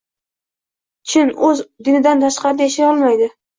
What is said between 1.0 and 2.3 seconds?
Chin, odam o‘z dinidan